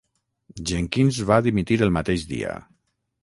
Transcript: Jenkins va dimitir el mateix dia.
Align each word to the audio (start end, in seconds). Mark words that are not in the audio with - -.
Jenkins 0.69 1.19
va 1.31 1.37
dimitir 1.49 1.79
el 1.87 1.95
mateix 1.99 2.27
dia. 2.35 2.57